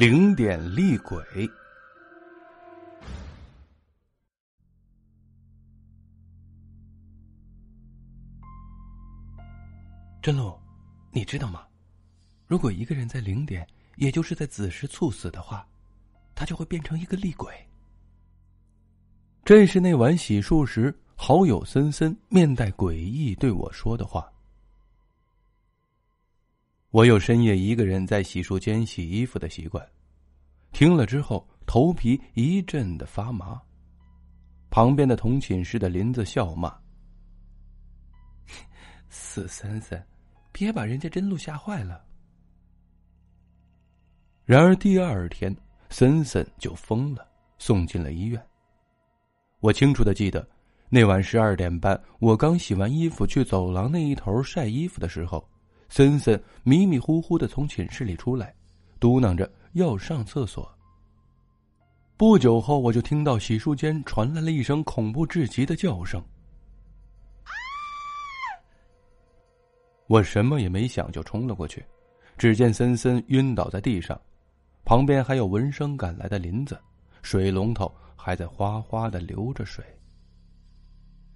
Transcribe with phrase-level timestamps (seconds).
[0.00, 1.22] 零点厉鬼。
[10.22, 10.58] 真露，
[11.12, 11.66] 你知道吗？
[12.46, 15.68] 如果一个人在零点，也就是在子时猝死的话，
[16.34, 17.54] 他就会变成一个厉鬼。
[19.44, 24.32] 这是那晚洗漱时，好友森森面带诡异对我说的话。
[26.90, 29.86] 我有深夜一个人在洗漱间洗衣服的习惯，
[30.72, 33.60] 听了之后头皮一阵的发麻。
[34.70, 36.76] 旁边的同寝室的林子笑骂
[39.08, 40.04] ：“死森森，
[40.50, 42.04] 别把人家真露吓坏了。”
[44.44, 45.56] 然而第二天，
[45.90, 47.24] 森森就疯了，
[47.56, 48.44] 送进了医院。
[49.60, 50.44] 我清楚的记得，
[50.88, 55.48] 那晚十二点半，我刚洗完衣服去走廊那一头晒衣服的时候。
[55.90, 58.54] 森森迷迷糊糊的从寝室里出来，
[59.00, 60.72] 嘟囔着要上厕所。
[62.16, 66.22] 不久后，我就听到洗漱间传来了一声恐怖至极的叫声。
[70.06, 71.84] 我什么也没想，就冲了过去。
[72.38, 74.18] 只见森森晕倒在地上，
[74.84, 76.78] 旁边还有闻声赶来的林子，
[77.22, 79.84] 水龙头还在哗哗的流着水。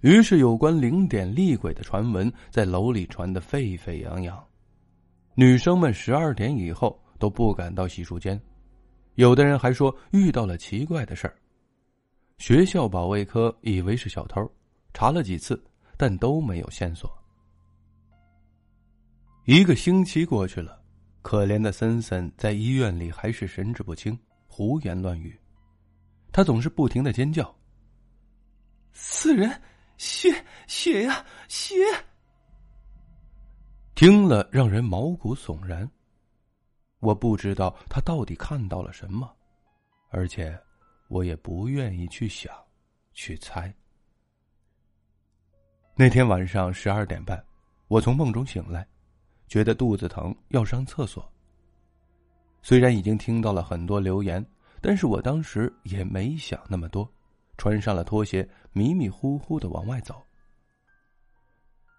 [0.05, 4.47] 于是，有关零点厉鬼的传闻在楼里传得沸沸扬扬。
[5.33, 8.39] 女生们十二点以后都不敢到洗漱间，
[9.15, 11.35] 有的人还说遇到了奇怪的事儿。
[12.37, 14.47] 学校保卫科以为是小偷，
[14.93, 15.59] 查了几次，
[15.97, 17.11] 但都没有线索。
[19.45, 20.79] 一个星期过去了，
[21.23, 25.35] 可怜的森森在医院里还是神志不清，胡言乱语。
[26.31, 27.51] 他总是不停的尖叫
[28.93, 29.49] ：“死人！”
[29.97, 30.29] 血
[30.67, 31.75] 血呀血！
[33.95, 35.89] 听了让人毛骨悚然。
[36.99, 39.31] 我不知道他到底看到了什么，
[40.09, 40.59] 而且
[41.07, 42.51] 我也不愿意去想、
[43.13, 43.73] 去猜。
[45.95, 47.41] 那天晚上十二点半，
[47.87, 48.85] 我从梦中醒来，
[49.47, 51.31] 觉得肚子疼，要上厕所。
[52.61, 54.45] 虽然已经听到了很多流言，
[54.81, 57.09] 但是我当时也没想那么多。
[57.57, 60.21] 穿上了拖鞋，迷迷糊糊的往外走。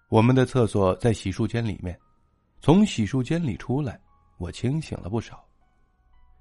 [0.08, 1.98] 我们的厕所在洗漱间里面，
[2.60, 4.00] 从洗漱间里出来，
[4.38, 5.44] 我清醒了不少。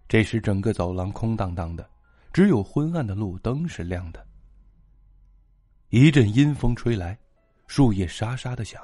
[0.07, 1.89] 这时，整个走廊空荡荡的，
[2.31, 4.23] 只有昏暗的路灯是亮的。
[5.89, 7.17] 一阵阴风吹来，
[7.67, 8.81] 树叶沙沙的响，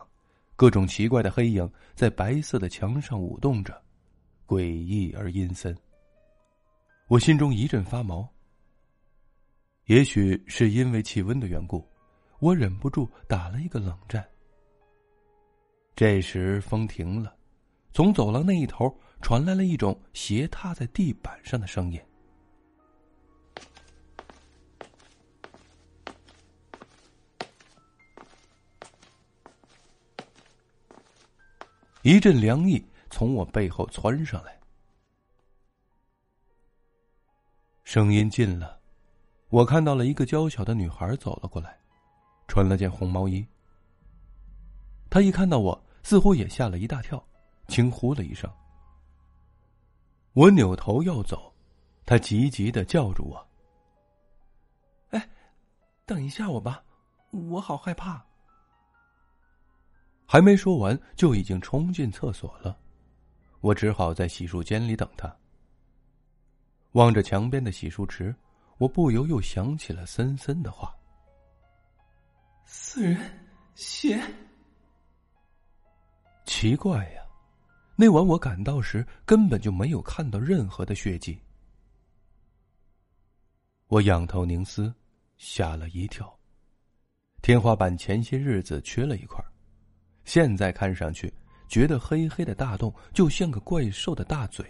[0.55, 3.79] 各种奇怪的黑影在白色的墙上舞动着，
[4.47, 5.77] 诡异而阴森。
[7.07, 8.30] 我心中一阵发毛。
[9.91, 11.85] 也许是因为气温的缘故，
[12.39, 14.25] 我忍不住打了一个冷战。
[15.97, 17.35] 这时风停了，
[17.91, 18.89] 从走廊那一头
[19.21, 22.01] 传来了一种鞋踏在地板上的声音。
[32.01, 34.57] 一阵凉意从我背后窜上来，
[37.83, 38.80] 声音近了。
[39.51, 41.77] 我看到了一个娇小的女孩走了过来，
[42.47, 43.45] 穿了件红毛衣。
[45.09, 47.21] 她一看到我，似乎也吓了一大跳，
[47.67, 48.49] 轻呼了一声。
[50.31, 51.53] 我扭头要走，
[52.05, 53.45] 她急急的叫住我
[55.11, 55.29] ：“哎，
[56.05, 56.81] 等一下我吧，
[57.31, 58.25] 我好害怕。”
[60.25, 62.79] 还没说完，就已经冲进厕所了。
[63.59, 65.35] 我只好在洗漱间里等她。
[66.93, 68.33] 望着墙边的洗漱池。
[68.81, 70.91] 我不由又想起了森森的话
[72.65, 73.15] ：“死人
[73.75, 74.19] 血。”
[76.47, 77.21] 奇怪呀，
[77.95, 81.39] 那晚我赶到时根本就没有看到任何的血迹。
[83.85, 84.91] 我仰头凝思，
[85.37, 86.35] 吓了一跳。
[87.43, 89.39] 天花板前些日子缺了一块，
[90.25, 91.31] 现在看上去，
[91.67, 94.65] 觉得黑黑的大洞就像个怪兽的大嘴。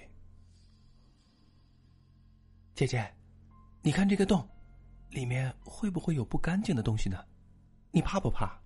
[2.76, 3.10] 姐姐。
[3.82, 4.48] 你看这个洞，
[5.10, 7.26] 里面会不会有不干净的东西呢？
[7.90, 8.60] 你怕不怕？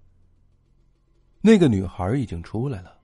[1.42, 3.00] 那个女孩已经出来了。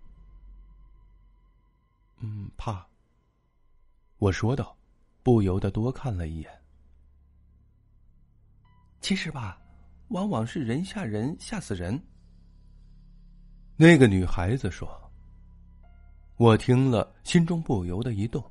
[2.18, 2.86] 嗯，怕。
[4.18, 4.78] 我说道，
[5.24, 6.52] 不由得多看了一眼。
[9.00, 9.60] 其实吧，
[10.10, 12.00] 往往是人吓人，吓死人。
[13.78, 15.00] 那个女孩子说。
[16.38, 18.44] 我听了，心中不由得一动。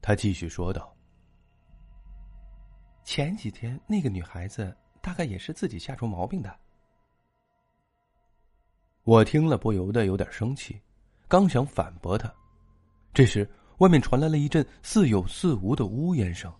[0.00, 0.91] 她继续说道。
[3.04, 6.54] 前几天那个女孩子大概也是自己吓出毛病的。
[9.04, 10.80] 我听了不由得有点生气，
[11.26, 12.32] 刚想反驳他，
[13.12, 16.52] 这时外面传来了一阵似有似无的呜咽声。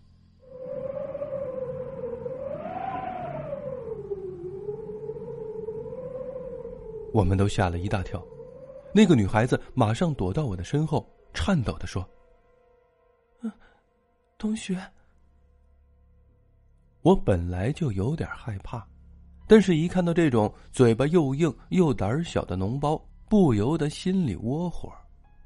[7.14, 8.20] 我们都吓了一大跳，
[8.92, 12.04] 那个女孩子马上躲到我的身后，颤抖的说
[13.42, 13.52] ：“嗯，
[14.36, 14.76] 同学。”
[17.02, 18.86] 我本来就有点害怕，
[19.46, 24.92] 但是一看到这种嘴巴又硬又胆小的脓包，不由得心里窝火，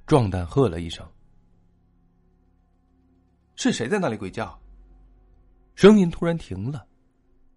[0.06, 1.06] 壮胆喝了一声
[3.56, 4.58] ：“是谁在那里鬼叫？”
[5.74, 6.86] 声音突然停了，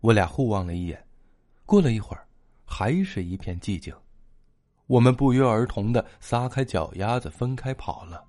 [0.02, 1.06] 我俩互望了一眼，
[1.66, 2.26] 过了一会儿。
[2.72, 3.92] 还是一片寂静，
[4.86, 8.24] 我们不约而同的撒开脚丫子分开跑了。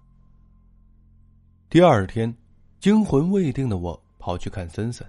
[1.69, 2.35] 第二天，
[2.79, 5.07] 惊魂未定的我跑去看森森，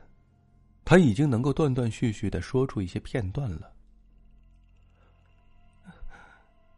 [0.92, 3.74] 他已经能够断断续续的说出一些片段了。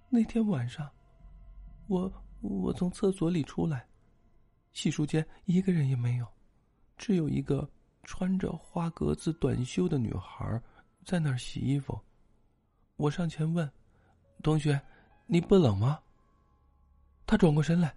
[0.07, 0.87] 那天晚上，
[1.87, 3.87] 我我从厕所里出来，
[4.71, 6.27] 洗漱间一个人也没有，
[6.95, 7.67] 只有一个
[8.03, 10.61] 穿着花格子短袖的女孩
[11.03, 11.99] 在那儿洗衣服。
[12.97, 13.67] 我上前问
[14.43, 14.79] ：“同学，
[15.25, 15.99] 你不冷吗？”
[17.25, 17.91] 他转过身来，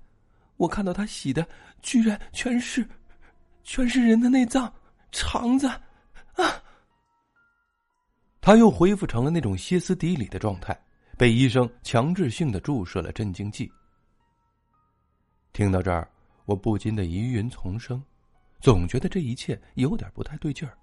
[0.56, 1.46] 我看到他洗的
[1.82, 2.88] 居然全是，
[3.64, 4.72] 全是人的内脏、
[5.12, 5.70] 肠子，
[6.36, 6.62] 啊！
[8.40, 10.78] 他又恢复成了那种歇斯底里的状态，
[11.18, 13.70] 被医生强制性的注射了镇静剂。
[15.52, 16.08] 听到这儿，
[16.44, 18.02] 我不禁的疑云丛生，
[18.60, 20.76] 总觉得这一切有点不太对劲儿。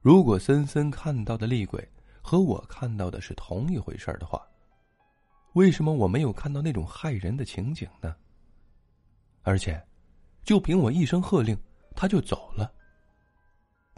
[0.00, 1.86] 如果森森看到的厉鬼，
[2.22, 4.46] 和我看到的是同一回事的话，
[5.54, 8.14] 为什么我没有看到那种害人的情景呢？
[9.42, 9.82] 而且，
[10.44, 11.58] 就凭我一声喝令，
[11.96, 12.70] 他就走了。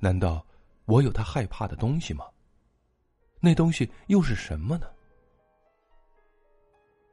[0.01, 0.45] 难道
[0.87, 2.25] 我有他害怕的东西吗？
[3.39, 4.87] 那东西又是什么呢？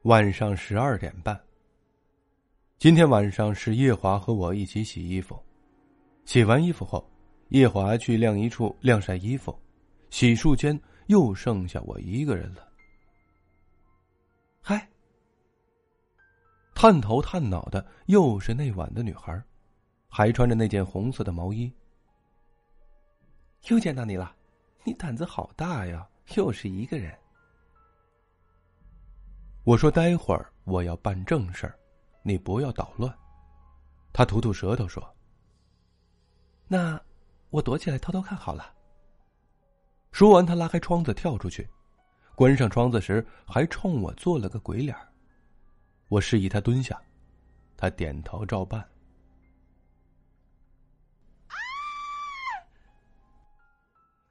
[0.03, 1.39] 晚上十二点半。
[2.77, 5.37] 今天晚上是夜华和我一起洗衣服，
[6.25, 7.07] 洗完衣服后，
[7.49, 9.57] 夜华去晾衣处晾晒衣服，
[10.09, 10.79] 洗漱间。
[11.07, 12.67] 又剩下我一个人了。
[14.59, 14.89] 嗨，
[16.75, 19.41] 探头探脑的又是那晚的女孩，
[20.09, 21.73] 还穿着那件红色的毛衣。
[23.65, 24.35] 又见到你了，
[24.83, 26.07] 你胆子好大呀！
[26.35, 27.17] 又是一个人。
[29.63, 31.77] 我说：“待会儿我要办正事儿，
[32.21, 33.13] 你不要捣乱。”
[34.11, 35.15] 他吐吐舌头说
[36.67, 36.99] ：“那
[37.49, 38.73] 我躲起来偷偷看好了。”
[40.11, 41.69] 说完，他拉开窗子跳出去，
[42.35, 44.95] 关上窗子时还冲我做了个鬼脸。
[46.09, 47.01] 我示意他蹲下，
[47.75, 48.85] 他点头照办。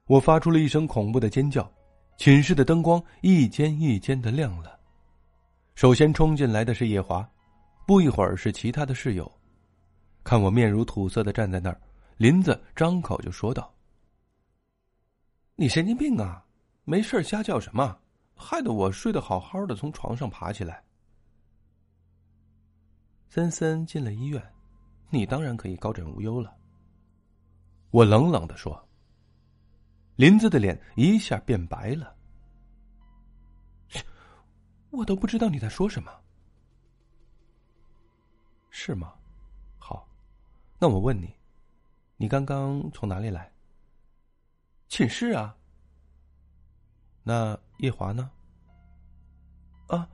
[0.07, 1.69] 我发出了一声恐怖的尖叫，
[2.17, 4.79] 寝室的灯光一间一间的亮了。
[5.75, 7.29] 首先冲进来的是叶华，
[7.85, 9.29] 不一会儿是其他的室友。
[10.23, 11.79] 看我面如土色的站在那儿，
[12.15, 13.71] 林子张口就说道。
[15.55, 16.43] 你神经病啊！
[16.85, 17.97] 没事瞎叫什么？
[18.33, 20.81] 害得我睡得好好的，从床上爬起来。
[23.27, 24.41] 森森进了医院，
[25.09, 26.55] 你当然可以高枕无忧了。
[27.91, 28.86] 我冷冷的说。
[30.17, 32.15] 林子的脸一下变白了。
[34.89, 36.11] 我都不知道你在说什么。
[38.71, 39.13] 是吗？
[39.77, 40.07] 好，
[40.79, 41.33] 那我问你，
[42.15, 43.51] 你刚刚从哪里来？
[44.87, 45.55] 寝室啊。
[47.23, 48.31] 那叶华呢？
[49.87, 50.09] 啊，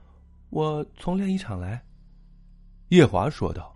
[0.50, 1.82] 我从晾衣场来。
[2.88, 3.74] 叶华说道。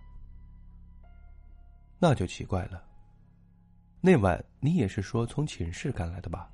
[1.99, 2.88] 那就奇怪了。
[4.01, 6.51] 那晚你也是说从寝室赶来的吧？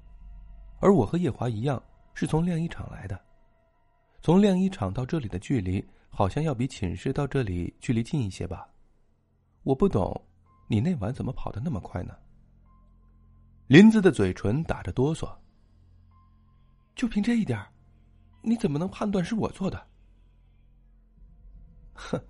[0.80, 1.82] 而我和叶华一样
[2.14, 3.18] 是从晾衣场来的。
[4.20, 8.68] 从晾衣场到这里的距离，好像要比寝室到这里距离近一些吧？
[9.62, 10.18] 我不懂，
[10.68, 12.16] 你那晚怎么跑得那么快呢？
[13.66, 15.30] 林子的嘴唇打着哆嗦。
[16.94, 17.58] 就凭这一点，
[18.42, 19.86] 你怎么能判断是我做的？
[21.94, 22.20] 哼，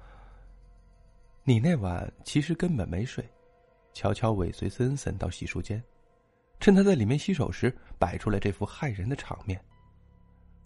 [1.43, 3.29] 你那晚其实根本没睡，
[3.95, 5.83] 悄悄尾随森森到洗漱间，
[6.61, 9.59] 趁他在里面洗手时摆出来这副害人的场面，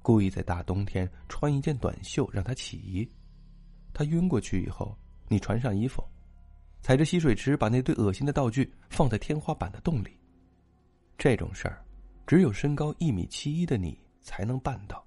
[0.03, 3.09] 故意在大冬天穿一件短袖让他起疑。
[3.93, 4.97] 他晕过去以后，
[5.29, 6.03] 你穿上衣服，
[6.81, 10.19] 踩着洗水池把那堆恶心的道具放在天花板的洞里。
[11.19, 11.85] 这种事儿，
[12.27, 15.05] 只有身高一米七一的你才能办到。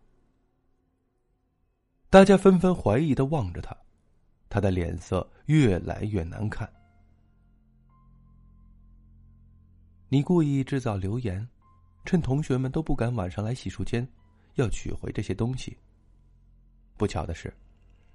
[2.10, 3.76] 大家纷纷怀疑的望着他，
[4.48, 6.72] 他的脸色越来越难看。
[10.14, 11.48] 你故意制造流言，
[12.04, 14.06] 趁同学们都不敢晚上来洗漱间，
[14.56, 15.78] 要取回这些东西。
[16.98, 17.54] 不巧的是，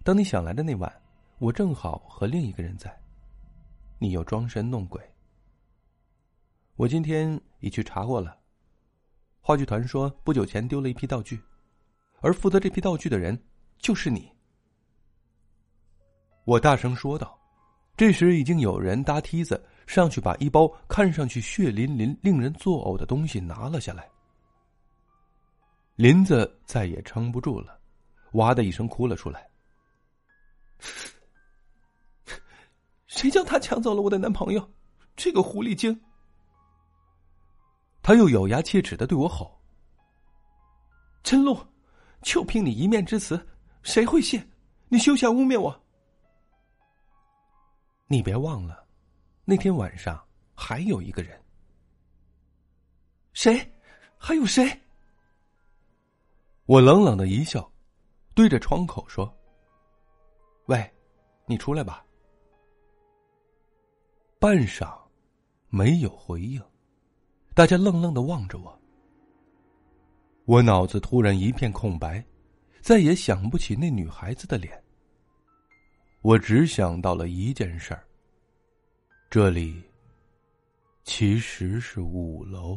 [0.05, 1.03] 当你想来的那晚，
[1.39, 2.95] 我正好和另一个人在，
[3.99, 5.01] 你又装神弄鬼。
[6.75, 8.39] 我今天已去查过了，
[9.41, 11.41] 话剧团说不久前丢了一批道具，
[12.21, 13.43] 而负责这批道具的人
[13.79, 14.31] 就是你。
[16.45, 17.41] 我大声说道。
[17.97, 24.07] 这时已经有人搭梯子上去，把一包看上去血淋淋、令人作呕的东西拿了下来。
[25.95, 27.79] 林子再也撑不住了，
[28.33, 29.49] 哇的一声哭了出来。
[33.07, 34.71] 谁叫他抢走了我的男朋友？
[35.17, 35.99] 这个狐狸精！
[38.03, 39.59] 他又咬牙切齿的对我吼
[41.25, 41.59] ：“陈露，
[42.21, 43.41] 就凭你一面之词，
[43.83, 44.47] 谁会信？
[44.89, 45.75] 你休想污蔑我！”
[48.09, 48.87] 你别忘了，
[49.45, 51.41] 那天晚上还有一个人。
[53.33, 53.61] 谁？
[54.17, 54.67] 还有谁？
[56.67, 57.71] 我冷冷的一笑，
[58.35, 59.33] 对着窗口说
[60.67, 60.91] ：“喂，
[61.47, 62.05] 你出来吧。”
[64.41, 64.99] 半晌，
[65.69, 66.63] 没有回应，
[67.55, 68.81] 大家愣愣的望着我。
[70.45, 72.25] 我脑子突然一片空白，
[72.81, 74.81] 再也想不起那女孩子的脸。
[76.27, 78.03] 我只想到了一件事儿。
[79.31, 79.81] 这里
[81.05, 82.77] 其实是五楼。